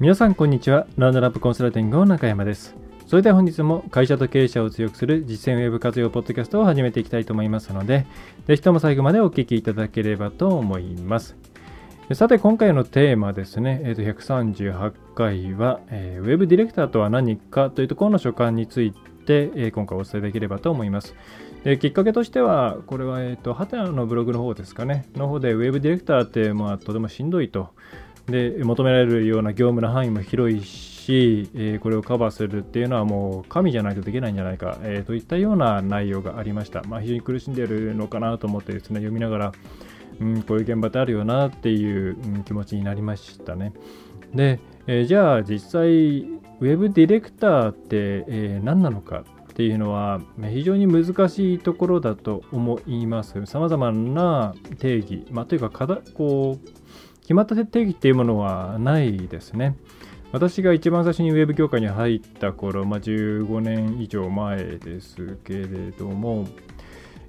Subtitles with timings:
[0.00, 0.86] 皆さんこんにちは。
[0.96, 2.76] ラウンドラップコンサルティングの中山です。
[3.08, 8.06] それでは本日も会社と経営者を強くする実践ウェブ活用ポッドキャストを始めていきたいと思いますので
[8.46, 11.36] ぜひとも最後までお聞きいただければと思います。
[12.12, 21.14] さて今回のテーマですね、えー、と138回は、えー、ウェブディレクターとは何かというところの所感について、え、今回お伝えできればと思います。
[21.64, 27.70] できっかけとしては、これは、えっ、ー、と、ハテナのブログの方ですかね、の方で、ウェブディレクターって、まあ、とてもしんどいと。
[28.28, 36.82] で求められるような業務の範囲も広いし、えー、これをカバーするっていうのはもう神じゃないとできないんじゃないか、えー、といったような内容がありました。
[36.82, 39.52] まあ、非常に苦しんでいるのかなと思ってですね、読みながら、
[40.20, 43.72] うん、こういう現場ってあるよなっていう、うん、気持ちになりましたね。
[44.34, 46.20] で、えー、じゃあ実際、
[46.60, 50.20] ウェブディレクターって、え、何なのかっていうのは
[50.52, 53.46] 非常に難しいところだと思います。
[53.46, 55.70] さまざまな定義、まあ、というか
[56.14, 56.68] こう
[57.28, 59.76] 決まった定義っていうものはないですね。
[60.32, 66.48] 私が一番最初にウェブ業界に入った頃、まあ、15年以上前ですけれども、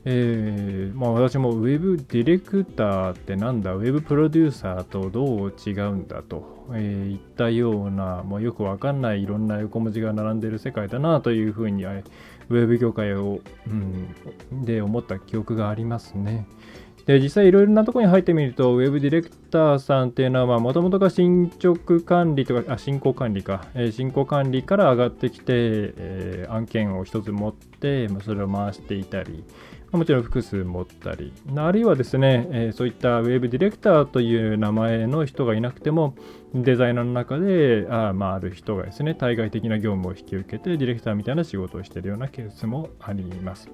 [0.06, 16.47] えーまあ、私もウェブディレクターってなんだ、ウェブプロデューサーとどう違うんだと、えー、いったような、まあ、よくわかんないいろんな横文字が並んでる世界だなというふうに、ウェブ業界を、うん、で思った記憶がありますね。
[17.10, 29.44] で実際いろいろなところに入ってみると、ウェブディレクターさんっていうのは、もともとが進捗管理とか、あ、進行管理か、えー、進行管理から上がってきて、えー、案件を一つ持って、ま、それを回していたり、
[29.92, 36.14] もちろん複数持ったり、あるいはですね、えー、そういったウェブディレクターという名前の人がいなくても、
[36.53, 43.68] デザイナーの中で、あまあ、ある人がですね、対外的な業務を引き受けて、ディレクターみたいな仕事をしているようなケースもあります。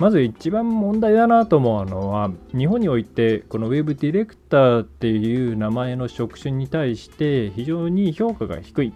[0.00, 8.94] まず一番問題だなと思うのは、日本において、このウェブディレクターっていう名前の職種に対して非常に評価が低い。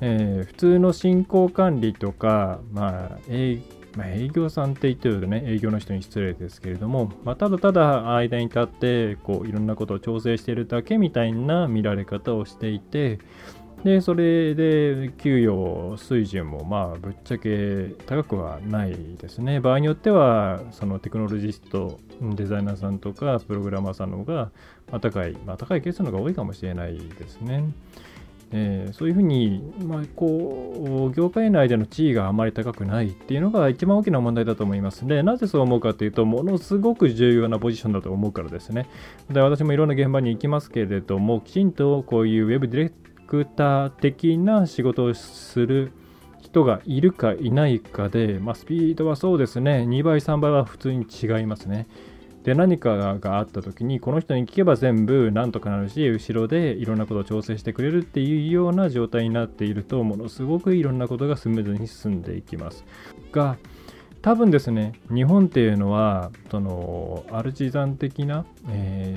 [0.00, 3.60] えー、普通の進行管理とか、まあ営
[3.96, 13.20] まあ、営業さんって言ってるとね、営業の人に失礼ですけれども、まあ、ただただ間に立って、こう、いろんなことを調整してるだけみたいな見られ方をしていて、
[13.84, 19.60] で、それで給与水準もまあぶっちゃけ高くはないですね。
[19.60, 24.50] 場合によっては、そのテクノロジスト、デザイナーさんとかプログラマーさんの方が、
[24.90, 27.72] ま、高い、まあ、高いケースの方が多いかもしれないですね。
[28.54, 35.06] えー、そういうふうに、まあ、こう業界内での地位があまり高くないっていうのが一番大きな問題だと思います。
[35.06, 38.88] で、なぜそう思うかというと、ものすごく重要なポジションだと思うからですね。
[39.30, 42.92] で私もいろんな現場に行きますけれども、きちんとこういうウェブディレ
[43.32, 45.92] クター的な仕事をする
[46.42, 51.86] 人がいるかいないかで、まあ、スピードはそうですね、2倍、3倍は普通に違いますね。
[52.44, 62.84] で、何かがあった時に、この人に聞けば全部なんとかなるし、後ろでいろんなことを調整してくれるっていうような状態になっていると、ものすごくいろんなことがスムーズに進んでいきます。
[63.32, 63.56] が、
[64.20, 69.16] 多分ですね、日本っていうのは、その、アルチザン的な、え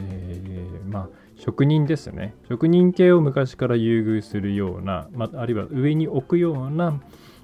[0.88, 7.00] ー、まあ、職人ですね職人系を昔から優遇するような、まあ、るいは上に置くような、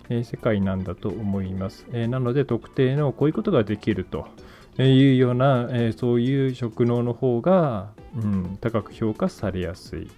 [0.09, 4.27] え、世界なんだと思います、え、なので特定のこういうことができると
[4.77, 10.09] いうような、え、そういう職能の方が、うん、高く評価されやすい、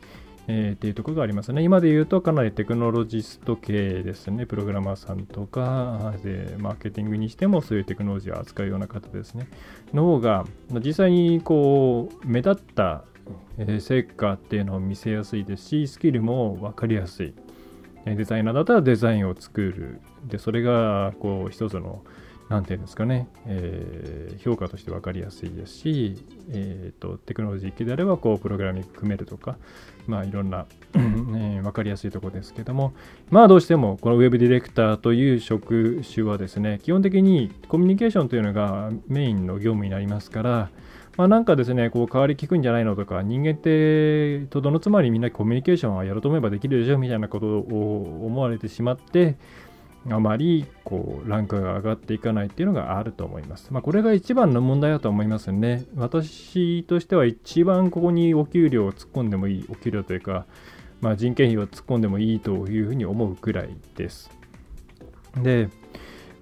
[0.47, 1.63] えー、っていうところがありますね。
[1.63, 4.45] 今で言うとかなりテクノロジスト系ですね。
[4.45, 9.47] プログラマーさんとか、でマーケティングにしてもそういうテクノロジーを扱うような方ですね。
[9.93, 10.45] の方が、
[10.83, 13.03] 実際にこう、目立った
[13.57, 17.33] え成果っていうのを見せやすいですし、スキルも分かりやすい。
[18.05, 20.01] デザイナーだったらデザインを作る。
[20.27, 22.03] で、それが、こう、一つの、
[22.49, 29.57] なんていうんですかね、えー、評価として分かりやすいですし、えーと、テクノロジー系であれば、こう、プログラミング組めるとか、
[30.05, 30.65] まあ、いろんな、
[30.95, 32.93] えー、分かりやすいとこですけども、
[33.29, 40.69] まあ、どうしても、このウェブディレクターという職種はですね、基本的にコミュニケーションというのがメインの業務になりますから、
[41.17, 49.35] まあ、なんかですね、こう代わり聞くんじゃないのとか、人間ってとどのつまりみんなコミュニケーションはやろうと思えばできるでしょみたいなことを思われてしまって、
[50.09, 53.71] あまりこうランクが上がっていかないっていうのがあると思います。
[53.71, 55.85] まあ、これが一番の問題だと思いますね。
[55.95, 60.45] 私としては一番ここにお給料を突っ込んでもいい、お給料というか、
[60.99, 64.31] まあ、人件費を突っ込んでもいいというふうに思うくらいです。
[65.41, 65.69] で、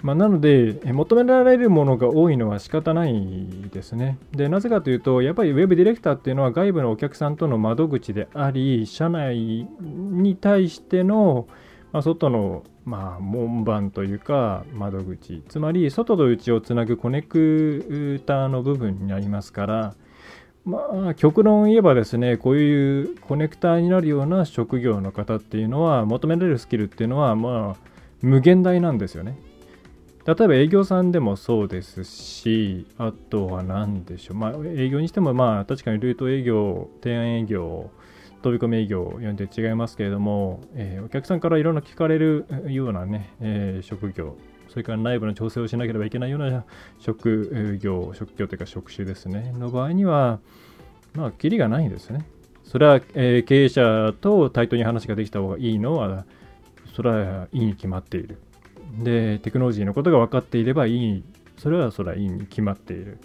[0.01, 4.17] まあ、なので、求められるものが多いのは仕方ないですね。
[4.31, 11.47] で、なぜかというと、やっぱりウェブディレクターっていうのは外部のお客さんとの窓口であり、社内に対しての、
[11.91, 19.95] まあ、外の、まあ、門番というか窓口、つまり外と内をつなぐコネクターの部分になりますから、
[20.63, 29.37] まあ、極論言えばですね、こういうコネクターになるような職業の方っていうのは、求められるスキルっていうのは、まあ、無限大なんですよね。
[30.25, 34.37] 例えば営業さんでもそうですし、あとは何でしょう。
[34.37, 37.89] まあ、営業にしても、まあ、確かにルート営業、提案営業、
[38.41, 44.35] 飛び込み営業読んで違いますけれども、えー、お客さんからいろんな聞かれるようなね、えー、職業、
[44.69, 46.65] それから内部の調整をしなければいけないような
[46.99, 50.39] 職業、職業というか職種ですね、の場合には、
[51.13, 52.25] まあ、キリがないんですね。
[52.63, 56.25] それは、えー、経営者と対等に話ができた方がいいのは、
[56.95, 58.37] それはいいに決まっている。
[58.99, 61.23] で、テクノロジーのことが分かっていればいい。
[61.57, 63.19] それはそれはいいに決まっている。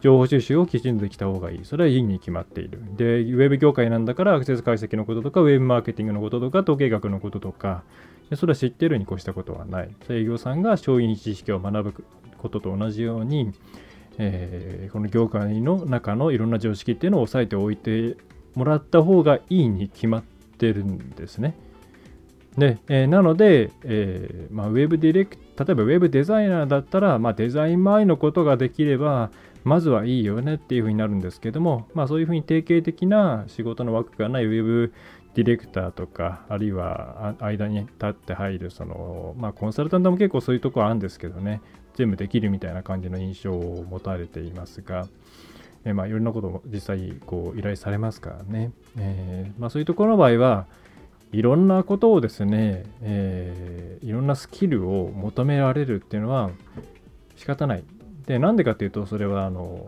[0.00, 1.64] 情報収集をきちんとできた方がいい。
[1.64, 2.80] それはいいに決まっている。
[2.96, 7.82] で、ウェブ業界なんだからアクセス解析のこととか、ウェブマーケティングのこととか、統計学のこととか、
[8.34, 9.90] それは知ってるに越したことはない。
[10.08, 12.04] 営業さんが商品知識を学ぶ
[12.38, 13.52] ことと同じように、
[14.18, 18.16] えー、この業界の中のいろんな常識っていうのを押さえておいて
[18.54, 20.22] もらった方がいいに決まっ
[20.58, 21.54] てるんですね。
[22.58, 29.30] で、えー、なので、えーまあ、ウェブディレク例えばウェブデザイナーだったら、まあ、デザイン前のことができれば、
[29.64, 34.92] まずはいいよねっていうふうになるんですけども、まあ、そういうふうに定型的な仕事の枠がないウェブ
[35.34, 41.62] ディレクターとか、あるいは間に立って入る、その、まあ、コンサルタントも結構そういうところあるんですけどね、
[41.94, 45.06] 全部できるみたいな感じの印象を持たれていますが、
[45.84, 50.66] えー、まあ、いろんなことも実際こう依頼されますからね、えーまあ、そういうところの場合は、
[51.36, 56.50] いろんなことをですね、えー、いろんなスキルを求められるっていうのは
[57.36, 57.84] 仕方ない。
[58.24, 59.86] で、なんでかっていうと、それはあの、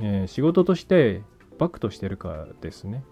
[0.00, 1.22] えー、仕事として
[1.60, 3.04] バックとしてるからですね。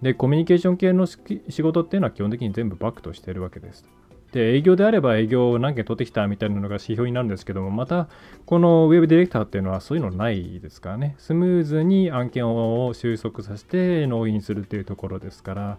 [0.00, 1.18] で、コミュニケーション系の仕
[1.60, 3.84] 事っていうのは基本的に全部バックとしてるわけです。
[4.32, 8.08] で、営業であれば営業を何件取ってきたみたいなのが指標になるんですけども、また、
[8.46, 15.78] このウェブディレクターっていうのはそういうのないですからね、スムーズに案件を収束させて納品するっていうところですから、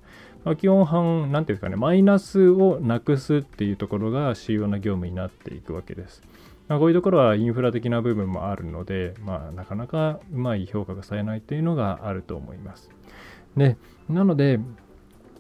[0.58, 6.22] 基本半、なんていうんですかね、マイナスをなくすっていうところが主要な業務になっていくわけです。
[6.68, 12.90] まあ、こういうところはインフラ的な部分もあるので、まあ、なかなかうまい評価がされないというのがあると思います。
[13.56, 13.78] で、
[14.10, 14.60] なので、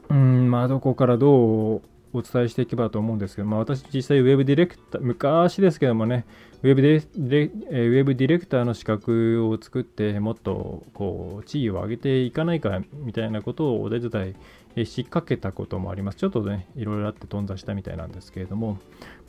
[0.09, 1.81] うん、まあ、どこからどう
[2.13, 6.25] お伝えしていけばと思うんですけど、まあ、私実際ウェブディレクター、昔ですけどもね、
[6.61, 14.35] ウェブディウェブディレクターの資格を作って、もっとこう地位を上げていかないかみたいなことをお手伝い
[14.85, 16.17] しかけたこともあります。
[16.17, 18.77] ちょっとね、いろいろあって頓挫したみたいなんですけれども、ま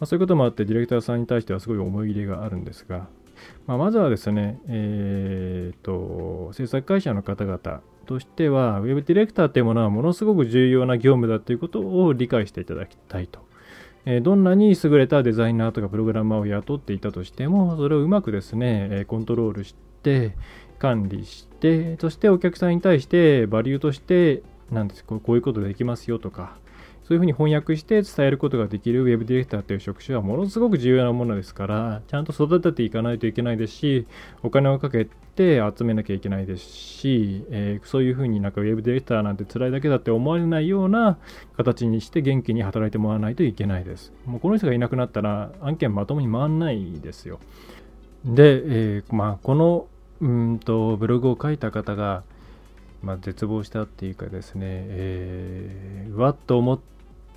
[0.01, 3.09] あ、そういうこともあって、ディレクターさんに対してはすごい思い入れがあるんですが、
[3.67, 13.41] まあ、まずはですね、えーと、制作会社の方々としては、ウェブディレクターというものはものすごく重要な業務だということを理解していただきたいと。
[14.07, 20.37] えどんなに優れたデザイナーとかプログラマーを雇っていたとしても、それをうまくですね、コントロールして、
[20.79, 26.57] 管理して、そしてお客さんに対してバリューとして、なんですこういうことできますよとか、
[27.05, 34.07] そういうふうに翻訳して伝えることができる Web ディレクターという職種はものすごく重要なものですから、ちゃんと育てていかないといけないですし、
[34.43, 41.19] お金をかけて集めなきゃいけないですし、えー、そういうふうになんか Web ディレクターなんて辛いだけだって思われないような
[41.59, 44.13] 形にして元気に働いてもらわないといけないです。
[44.25, 47.39] もうこの人がいなくなったら案件まともに回らないですよ。
[48.25, 49.89] で、えー、まあ、この
[50.21, 52.23] うんとブログを書いた方が、
[53.05, 56.81] まあ、絶望したっていうかですね、えー、わっと思っ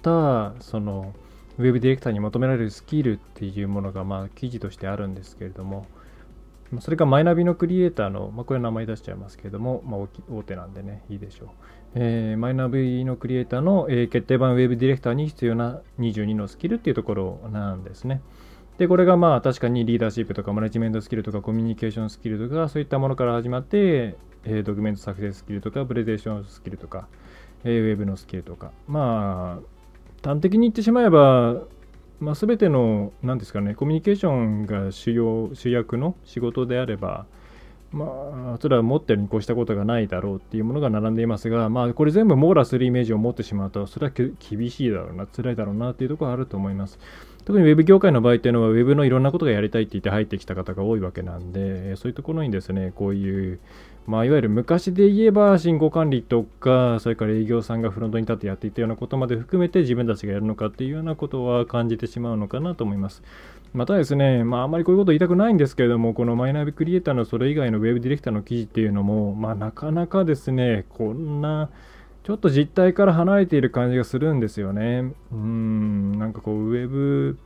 [0.02, 1.14] たその
[1.58, 5.86] ウェブディレクターに求められるスキルっていうものがまあ記事としてあるんですけれども
[6.82, 11.50] それがマイナビのクリエイターの、まあ、これ名前出しちゃいますけれども、まあ、大手なんでね、いいでしょう。
[11.96, 18.22] えー、マイナビのクリエイターの、えー、決定版ウェブディレクターに必要な22のスキルっていうところなんですね。
[18.78, 27.08] で、これがまあ確かにリーダーシップとかマネジメントスキルとかコミュニケーションスキルとかそういったものから始まって、えー、ドキュメント作成スキルとかプレゼンションスキルとか、
[27.64, 29.60] えー、ウェブのスキルとか、ま
[30.24, 31.64] あ端的に言ってしまえば、
[32.20, 37.26] まあ、全ての何ですかねコミュニケーションが主要主役の仕事であれば
[37.92, 47.00] まあ、それは持ってるに越したことがないだろうっていうものが並んでいますが、まあ、これ全部網羅するイメージを持ってしまうと、それは厳しいだろうな、辛いだろうなっていうところはあると思います。
[47.48, 53.60] 特にウェブ業界の場合っていうのは、ウェブのいろんなことがやりたいって言って入ってきた方が多いわけなんで、そういうところにですね、こういう
[54.06, 63.22] まあ、いわゆる昔で言えば進行管理とか、それから営業さんがフロントに立ってやっていたようなことまで含めて自分たちがやるのかっていうようなことは感じてしまうのかなと思います。
[63.74, 71.70] またですね、まあ、あまりこういうこと言いたくないんですけれども、このマイナビクリエイターのそれ以外のウェブディレクターの記事っていうのも、まあ、なかなかですね、こんな、
[72.28, 75.14] ちょっと実態から離れている感じがするんですよね。
[75.32, 77.40] うん、なんかこう、ウェブ、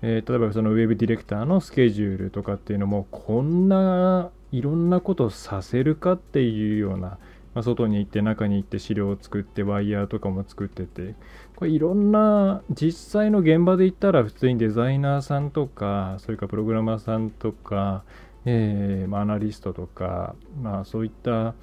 [0.00, 7.18] えー、例えばそのウェブディレクターのスケジュールとかっていうのも、こんないろんなことをさせるかっていうような、ま
[7.56, 11.14] あ、外に行って中に行って資料を作ってワイヤーとかも作ってて
[11.56, 18.04] これいろんな実際の現場で言ったら普通にデザイナーさんとかそれからプログラマーさんとか、
[18.44, 21.54] えー、アナリストとか、まあ、そういった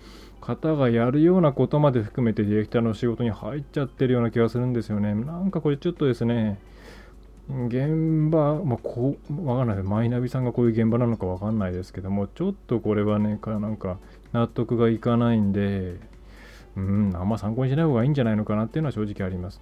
[0.44, 5.14] 方がやるようなことまで含めてディレクターの仕事に入っちゃってるような気がするんですよね。
[5.14, 6.60] なんかこれちょっとですね
[7.50, 9.84] 現場、まあ、こう、わかんない。
[9.84, 13.98] マイナビさんがこういう現場なのかわかんないですけども、ちょっとこれはね、かなんか
[14.32, 15.98] 納得がいかないんで、
[16.78, 19.62] うん、あんま参考にしない方がいいんじゃないのかなっていうのは正直あります。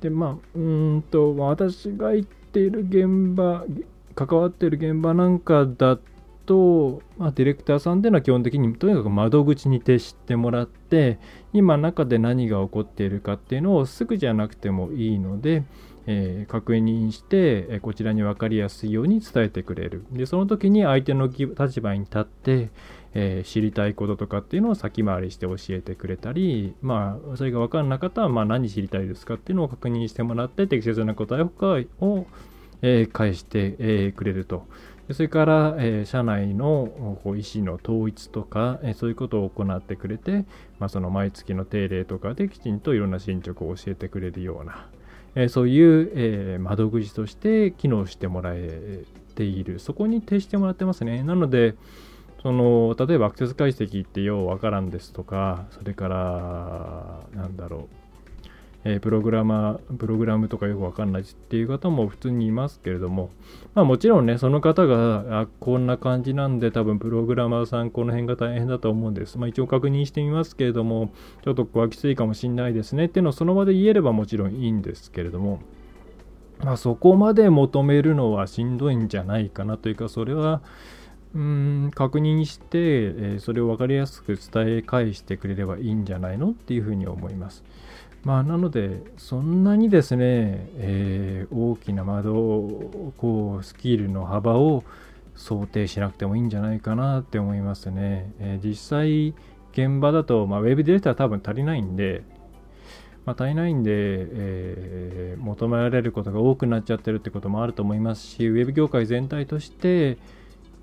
[0.00, 3.64] で、まあ、うんと、私が行っている現場、
[4.14, 6.02] 関わっている現場なんかだと、
[6.46, 11.18] とまあ、ディレクターさんっていうのは基本的にとにかく窓口に徹してもらって
[11.52, 15.64] 今中で何が起こっているかっていうのをすぐじゃなくてもいいので
[16.06, 20.04] えー、確認して、こちらに分かりやすいように伝えてくれる。
[20.12, 22.70] で、その時に相手の立場に立って、
[23.14, 32.26] えー、知りたいこととかっていうのを先回りして教えてくれたり、まあ、それが分からなかったら、まあ、何知りたいですかっていうのを確認してもらって、適切な答えを、
[33.12, 34.66] 返して、えー、くれると。
[35.12, 40.44] それから、え、社内のこう意思の統一とか、え、そういうことを行ってくれて、
[40.80, 44.88] まあ、その毎月の定例とかできちんといろんな進捗を教えてくれるような、
[45.36, 49.04] えそういう、え窓口として機能してもらえ
[49.36, 49.78] ている。
[49.78, 51.22] そこに徹してもらってますね。
[51.22, 51.76] なので、
[52.42, 58.05] その例えばアクセス解析ってようわからんですとか、それから、なんだろう、
[58.88, 63.30] え、プログラマー、プログラムとかよくわかんないっていう方も普通にいますけれども、
[63.74, 69.38] まあもちろんね、その方が、あ、こんな感じなんで多分プログラマーさんこの辺が大変だと思うんです。
[69.38, 71.10] まあ一応確認してみますけれども、
[71.42, 75.60] ちょっとここはきついかもしんないですねっていうのをその場で言えればもちろんいいんですけれども、
[76.62, 80.62] まあそこまで求めるのはしんどいんじゃないかなというか、それは、
[81.34, 86.50] うーん確認して、え、それを分かりやすく伝え返してくれればいいんじゃないの？
[86.50, 87.62] っていうふうに思います。
[88.24, 92.32] まあ、なので、そんなにですね、えー、大きな窓
[93.16, 94.82] こうスキルの幅を
[95.36, 98.32] 想定しなくてもいいんじゃないかなって思いますね。
[98.40, 99.34] えー、実際、
[99.72, 102.22] 現場だと、まあ、ウェブディレクター多分足りないんで、
[103.26, 110.16] まあ、足りないんで、えー、求められることが多くなっちゃってるってこともあると思いますし、ウェブ業界全体として、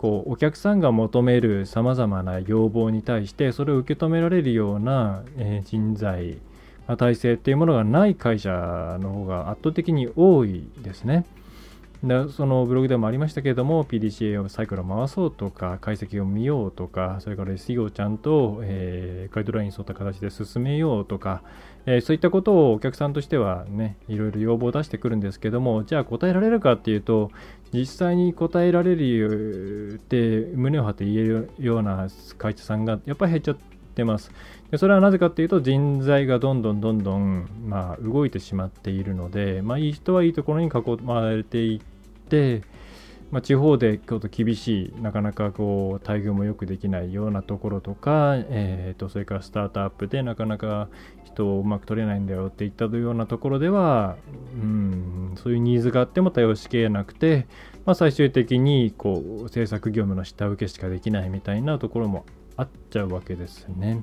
[0.03, 6.39] こうお客さんが求めるさまざまな要望に対してそれを受け止められるような、えー、人材
[6.97, 11.25] 体制っていうものがない会社の方が圧倒的に多いですね。
[12.03, 21.43] でそのブログでもありましたけれども PDCA をサイクルを回そうとか解析を見ようとかそれから SEO をちゃんと、えー、ガイドラインに沿った形で進めようとか、
[21.85, 27.31] えー、そういったことをお客さんとしてはねいろいろ要望を出してくるんですけどもじゃあ答えられるかっていうと
[27.71, 33.57] 実際に答えられるって胸を張って言えるような会社さんがやっぱり減っちゃっ
[33.95, 34.29] てます。
[34.73, 41.79] でそれはなぜかっていうと人材がどんどんどんどん、まあ、動いてしまっているので、まあ、いい人はいいところに囲まれていっ
[42.27, 42.63] て、
[43.29, 50.89] まあ、地方でちょっと厳しいなかなかこう待遇もよくできないようなところとか、えーと、それからスタートアップでなかなか
[51.23, 54.17] 人をうまく取れないんだよっていったようなところでは、
[54.55, 57.45] うん、そういうニーズがあっても対応しきれなくて、
[57.85, 62.25] まあ、最終的にこう制作業務の下請けしかできないみたいなところも
[62.57, 64.01] あっちゃうわけですね。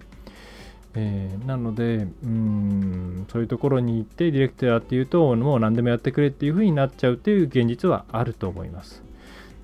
[0.95, 9.03] えー、なのでうんそういうところに行ってディレクターっていうともう何でもやってくれっていう風になっちゃうっていう現実はあると思います。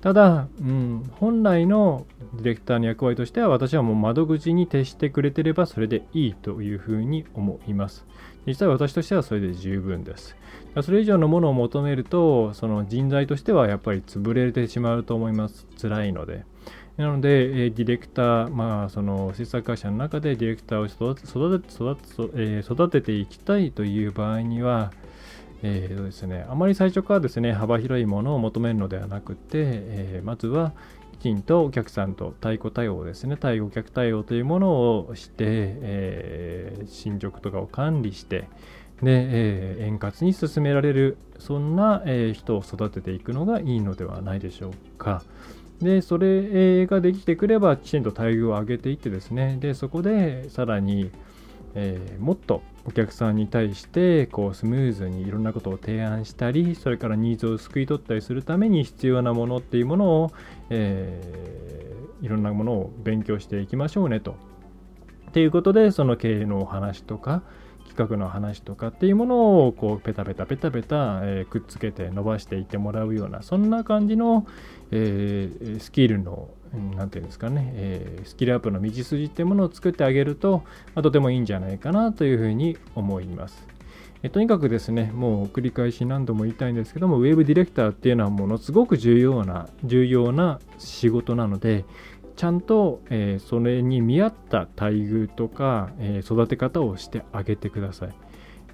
[0.01, 2.05] ただ、うん、本来の
[2.35, 8.05] ディレクターの役割としては私はもう窓口に徹してくれてればそれでいいというふうに思います。
[8.45, 10.37] 実際私としてはそれで十分です。
[10.81, 15.67] それ以上のものを求めるとその人材としてはやっぱり潰れてしまうと思います。
[15.81, 16.45] 辛いので。
[16.97, 24.91] なので、えディレクター、まあ、その制作会社の中でディレクターを育て育て育て,、え育てていきたいという場合には、
[25.61, 30.73] えーとですね、あまり最初からですね幅広いものを求めるのではなくて、えー、まずは
[31.19, 38.47] きちんとお客さんと対顧対応ですね、対顧客対応というものをして、えー、進捗とかを管理して、
[39.01, 45.23] で、えー、円滑に進められる、そんな、えー、人を育てていくのがいいのではないでしょうか。
[45.81, 51.11] で、それができてくれば、きちんと待遇を上げていってですね、で、そこでさらに、
[51.79, 60.31] えー、もっとお客さんに対してこうスムーズにいろんなことを提案したりそれからニーズを救い取ったりするために必要なものっていうものを、
[60.71, 64.35] えー、いろんなものを勉強していきましょうねと。
[65.29, 67.43] っていうことでその経営のお話とか
[67.87, 74.45] 企画の話とかっていうものをこうペタペタペタペタ、えー、くっつけて伸ばしていってもらうようなそんな感じの、
[74.91, 80.63] えー、スキルの何て言うんですかね、えー、スキルアップの道筋っていうものを作ってあげると、
[80.93, 83.77] まあ、とてもいいんじゃないかなというふうに思います。
[84.23, 91.85] えとにかくですね、もう繰り返し何度も言いたいんですけども、ウェブディレクターっていうのはものすごく重要な、重要な仕事なので、
[92.37, 98.13] ちゃんと、えー、それに見合った待遇とか、えー、育て方をしてあげてください。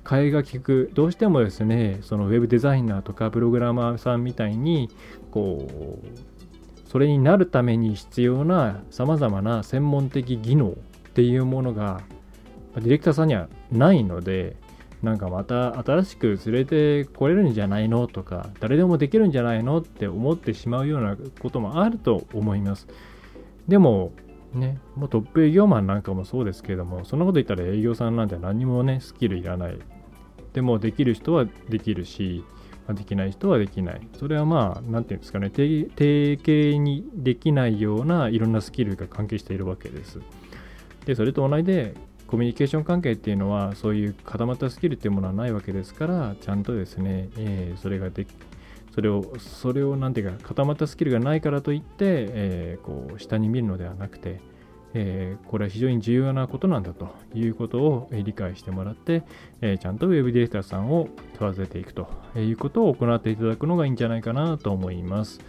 [0.04, 4.90] 替えが利く、どうしてもですね、そのウェブデザイナーとかプログラマーさんみたいに、
[5.32, 6.34] こう、
[6.94, 10.74] それになるために必要なさまざまな専門的技能っ
[11.16, 12.02] ていうものが
[12.76, 14.56] ディレクターさんにはないので
[15.02, 22.88] なんかまた新しく連れてこれるんじゃないのとか誰でもできるんじゃないのって思ってしまうようなこともあると思います
[23.68, 24.12] でも
[24.54, 29.80] ねもうトップ営業マンなんかもそうですけれどもそんなこと言ったら営業さんなんて何もねスキルいらない
[30.54, 32.44] でもできる人はできるし
[32.92, 34.02] できない人はできない。
[34.20, 40.20] それはまあ、なんていうんですかね、定型にできないようないろんなスキルが関係しているわけです。
[41.06, 41.94] で、それと同じで、
[42.28, 48.30] コミュニケーション関係っていうのは、そういう固まったスキルっていうものはないわけですから、ちゃんとですね、えー、それができ、
[48.94, 54.40] それを、それをなんていうか、固まったスキルがないからといって、えー、こう、下に見るのではなくて、
[54.94, 59.24] えー、これは非常に重要なことなんだということを理解してもらって、
[59.62, 65.40] えー、ちゃんと Web ディレクターさんを育てていくということを行っていただくのがいいんじゃないかなと思います。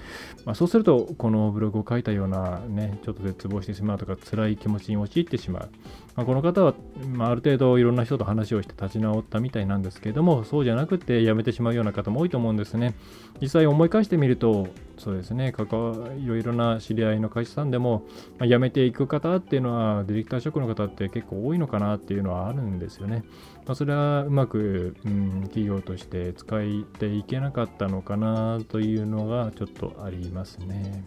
[0.44, 5.68] まあ、そうすると、このブログを書いたようなね、ちょっと絶望してしまうとか、辛い気持ちに陥ってしまう。
[6.16, 6.74] まあ、この方は、
[7.12, 12.94] まあ、ある程度いろんな人と話をして立ち直ったみたいなんですけれども、そうじゃなくて辞めてしまうような方も多いと思うんですね。
[13.40, 14.68] 実際思い返してみると、
[15.04, 18.04] そうですね、関わいろいろな知り合いの会社さんでも、
[18.38, 23.22] まあ、辞めていく方っていうのは、ディレクター職の方って結構多いのかなっていうのはあるんですよね。
[23.66, 26.60] まあ、それはうまく、うん、企業として使っ
[26.98, 31.04] ていけなかったのかなというのがちょっとありますね。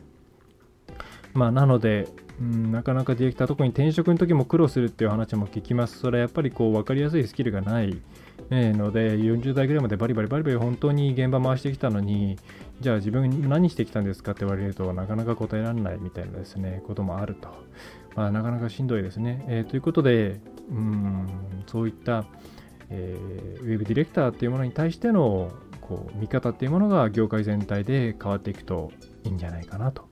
[1.34, 2.08] まあ、なので、
[2.40, 5.98] うん、なかなかディレクター、特に転職の時も苦労するっていう話も聞きます。
[5.98, 8.00] それはやっぱりこう分かりやすいスキルがない、
[8.50, 12.38] えので、40代ぐらいまでバリバリバリバリ本当に現場回してきたのに、
[12.80, 17.50] じゃあ自分何してきたんですかって言われるとなかなか答えられないみたいなですね、こともあると。
[18.16, 19.46] まあ、なかなかしんどいですね。
[19.48, 21.28] えー、ということで、うん、
[21.68, 22.26] そういった、
[22.90, 28.92] えー、ウェブディレクターっていうものに対してのこう見方っていうものが業界全体で変わっていくと
[29.24, 30.08] いいんじゃないかなと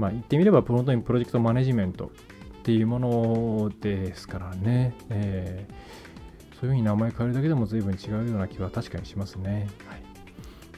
[0.00, 6.09] まあ、言ってみれば、本当にプロジェクトマネジメントっていうものですからね、えー、
[6.60, 9.68] そういうふうに名前変えるだけでも随分違うような気は確かにしますね。
[9.86, 10.02] はい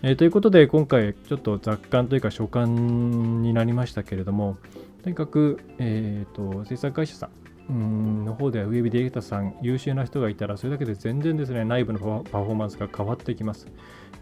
[0.04, 4.58] えー、ということで、今回ちょっと雑感というか所感になりましたけれども、
[5.02, 7.30] とにかく、えーと、制作会社さ
[7.72, 13.68] んの方ではウェブディレクターさん、優秀な人がいたら、それだけで全然ですね、内部のパフォーマンスが変わってきます。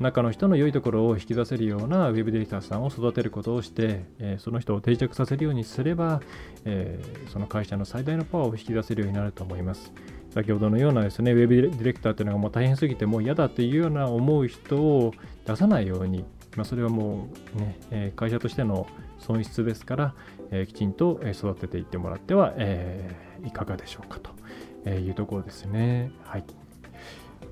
[0.00, 6.20] 中の人の良いところを引き出せるようなウェブディレクターさんを育てることをして、えー、その人を定着させるようにすれば、
[6.64, 9.92] えー、その会社の最大のパワーを引き出せるようになると思います。
[10.30, 15.12] 先ほどのようなですね、ウェブディレクターというのがもう大変すぎてもう嫌だっていうような思う人を
[15.44, 16.24] 出さないように、
[16.56, 18.86] まあ、それはもうね、え会社としての
[19.18, 20.14] 損失ですから、
[20.50, 23.10] えきちんと育てていってもらっては、え
[23.44, 24.20] いかがでしょうか
[24.84, 26.12] というところですね。
[26.24, 26.44] はい。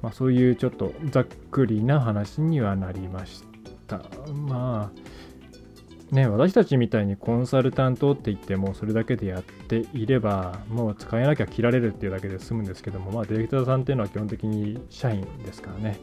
[0.00, 3.42] まあ、そういうちょっとざっくりな話にはなりまし
[3.88, 4.02] た。
[4.32, 5.27] まあ
[6.10, 16.00] ね、私たちみたいにコンサルタントって言ってもそれだけでやっていればもう使えなきゃ切られるっていうだけで済むんですけども、まあ、ディレクターさんっていうのは基本的に社員ですからね、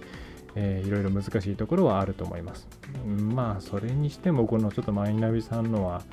[0.54, 2.68] えー、いろいろ難しいところはあると思います。
[3.06, 6.04] まあそれにしてもこのちょっとマイナビさんのは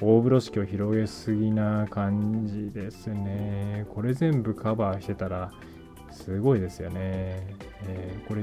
[0.00, 3.86] 大風呂敷を広げすぎな感じですね。
[3.94, 5.52] これ全部カバーしてたら
[6.10, 7.46] すごいですよね。
[7.86, 8.42] えー、これ、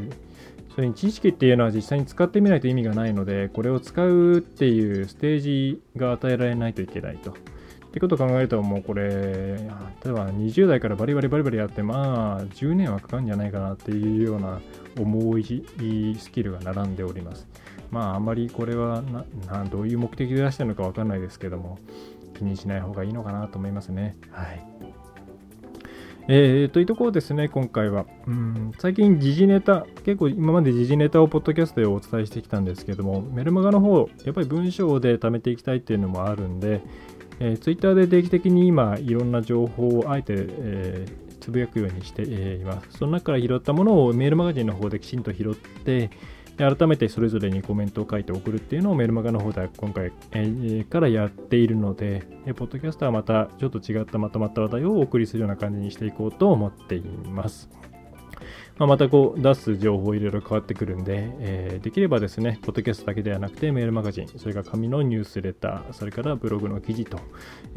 [0.74, 7.32] それに知識っていうのは実際に使ってみないと意味がないので、これを使うっていうステージが与えられないといけないと。
[7.32, 7.36] っ
[7.94, 9.12] てことを考えると、もうこれ、例
[9.60, 9.68] え
[10.10, 14.62] ば20代からバリバリバリバリやって、まあ、10年はかかるんじゃないかなっていうような
[15.00, 15.64] 重い
[16.18, 17.48] スキルが並んでおります。
[17.92, 19.04] まあ、あんまりこれは
[19.48, 21.78] などういう目的で出してるのかわかんないですけども、
[22.34, 24.16] 気にしない方がいいのかなと思いますね。
[24.32, 24.66] はい。
[26.28, 28.06] えー、というところですね、今回は。
[28.28, 36.82] うん最近、時事ネタ、結構今まで時事ネタをポッドキャストでお伝えしてきたんですけども、メルマガの方、やっぱり文章で貯めていきたいっていうのもあるんで、
[37.40, 43.00] えー、ツイッターで定期的に今、いろんな情報をあえて、えー、つぶやくようにして、えー、います。
[43.00, 46.10] その中から拾ったものをメールマガジンの方できちんと拾って、
[46.58, 57.70] 改めてそれぞれにコメントを書いて送るっていうのをメルマガの方では今回、え、からやっているので、えポッドキャストはまたちょっと違ったまとまった話題をお送りするような感じにしていこうと思っています。
[58.78, 67.20] まあ、またこう出す情報いろいろ変わってくるんで、えー、できればですね、ポッドキャストだけではなくてメールマガジン、それから紙のニュースレター、それからブログの記事と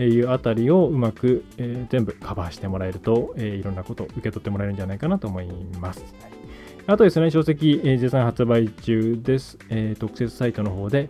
[0.03, 5.49] いうあたりをうまく、えー、全部カバーしてもらえると、えー、いろんなことを受け取ってもらえるんじゃないかなと思い
[5.81, 6.03] ます。
[6.89, 9.59] あとですね、書籍、えー、絶賛発売中です。
[9.71, 11.09] えー、特設サイトの方で、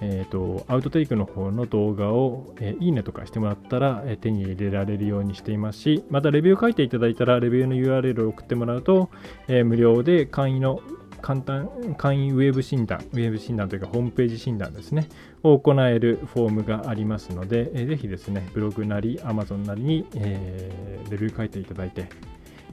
[0.00, 9.08] えーと、アウトテイクの方の動画を、えー、いいねとかしてもらったら、えー、手に入れられるようにしていますし、またレビュー書いていただいたら、レビューの URL を送ってもらうと、
[9.46, 10.80] えー、無料で簡易の
[11.22, 15.08] 簡単、簡易ウェブ診断、ウェブ診断というかホームページ診断ですね、
[15.44, 22.08] を行えるフォームがありますので、ぜひですね、ブログなり、Amazon なりに、えー、レビュー書いていただいて、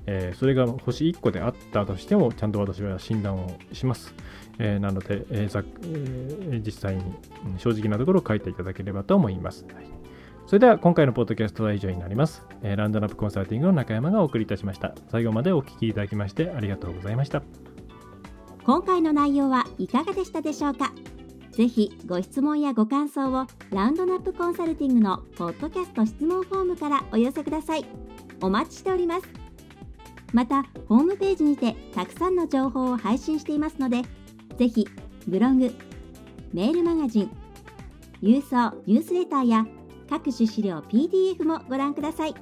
[0.07, 4.13] えー、それが星1個であったとしても、ちゃんと私は診断をします。
[4.59, 7.03] えー、なので、えーえー、実際に
[7.57, 9.65] 正直なところを書いていただければと思います。
[9.73, 9.85] はい、
[10.45, 12.75] それでは今回のポッドキャストは以上になります、えー。
[12.75, 14.93] ランドナップコンサルティングの中山がお送りいたしました。
[15.09, 17.43] 最後までお聴きいただきましてありがとうございました。
[18.63, 20.93] 今回の内容はいかがでしたでしょうか？
[21.51, 27.85] ぜひご質問やご感想をラウンドナップコンサルティングのポッドキャスト質問フォームからお寄せください。
[28.41, 29.40] お待ちしております。
[30.33, 34.03] またホームページにてたくさんの情報を配信していますので
[34.57, 34.87] ぜひ
[35.27, 35.73] ブログ
[36.53, 37.31] メールマガジン
[38.21, 39.65] 郵送ニュースレターや
[40.09, 42.35] 各種資料 PDF もご覧ください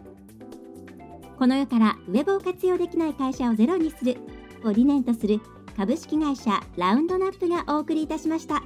[1.38, 4.18] この世からウェブを活用できない会社をゼロにする
[4.66, 5.40] を理念とする
[5.78, 8.62] 株式会社ラウンドナップがお送りいたしました。